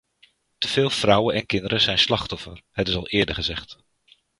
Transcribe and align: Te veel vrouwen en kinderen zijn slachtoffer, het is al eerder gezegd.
Te 0.57 0.67
veel 0.67 0.89
vrouwen 0.89 1.35
en 1.35 1.45
kinderen 1.45 1.81
zijn 1.81 1.97
slachtoffer, 1.99 2.61
het 2.71 2.87
is 2.87 2.95
al 2.95 3.07
eerder 3.07 3.35
gezegd. 3.35 3.77